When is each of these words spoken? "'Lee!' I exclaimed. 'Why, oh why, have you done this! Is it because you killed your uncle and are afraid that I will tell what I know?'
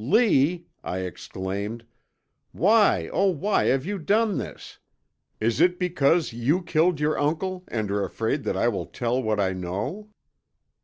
"'Lee!' 0.00 0.64
I 0.84 0.98
exclaimed. 0.98 1.84
'Why, 2.52 3.10
oh 3.12 3.30
why, 3.30 3.64
have 3.64 3.84
you 3.84 3.98
done 3.98 4.38
this! 4.38 4.78
Is 5.40 5.60
it 5.60 5.76
because 5.76 6.32
you 6.32 6.62
killed 6.62 7.00
your 7.00 7.18
uncle 7.18 7.64
and 7.66 7.90
are 7.90 8.04
afraid 8.04 8.44
that 8.44 8.56
I 8.56 8.68
will 8.68 8.86
tell 8.86 9.20
what 9.20 9.40
I 9.40 9.52
know?' 9.54 10.10